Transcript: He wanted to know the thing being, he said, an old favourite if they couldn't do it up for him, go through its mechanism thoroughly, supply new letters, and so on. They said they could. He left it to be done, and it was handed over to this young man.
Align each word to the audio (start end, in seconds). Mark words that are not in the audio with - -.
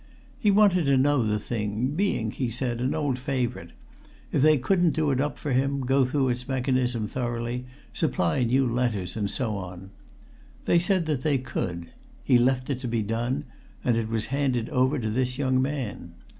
He 0.39 0.49
wanted 0.49 0.85
to 0.85 0.97
know 0.97 1.21
the 1.21 1.37
thing 1.37 1.89
being, 1.89 2.31
he 2.31 2.49
said, 2.49 2.81
an 2.81 2.95
old 2.95 3.19
favourite 3.19 3.69
if 4.31 4.41
they 4.41 4.57
couldn't 4.57 4.95
do 4.95 5.11
it 5.11 5.21
up 5.21 5.37
for 5.37 5.51
him, 5.51 5.81
go 5.81 6.05
through 6.05 6.29
its 6.29 6.47
mechanism 6.47 7.05
thoroughly, 7.05 7.65
supply 7.93 8.41
new 8.43 8.65
letters, 8.65 9.15
and 9.15 9.29
so 9.29 9.55
on. 9.57 9.91
They 10.65 10.79
said 10.79 11.05
they 11.05 11.37
could. 11.37 11.91
He 12.23 12.39
left 12.39 12.71
it 12.71 12.81
to 12.81 12.87
be 12.87 13.03
done, 13.03 13.45
and 13.83 13.95
it 13.95 14.09
was 14.09 14.25
handed 14.33 14.69
over 14.69 14.97
to 14.97 15.11
this 15.11 15.37
young 15.37 15.61
man. 15.61 16.15